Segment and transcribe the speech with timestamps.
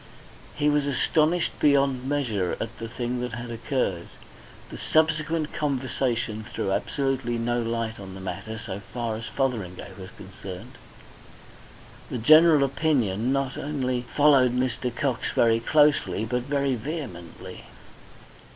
[0.55, 4.07] He was astonished beyond measure at the thing that had occurred.
[4.71, 10.09] The subsequent conversation threw absolutely no light on the matter so far as Fotheringay was
[10.17, 10.79] concerned;
[12.09, 14.91] the general opinion not only followed Mr.
[14.95, 17.65] Cox very closely but very vehemently.